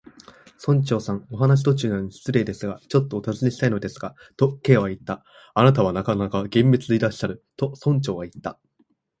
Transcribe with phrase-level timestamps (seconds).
[0.65, 5.23] 「村長さん、お話の途中なのに失礼ですが、ちょっとおたずねしたいのですが」と、Ｋ はいった。
[5.53, 8.59] 「あなたはなかなか厳密でいらっしゃる」と、村長はいった。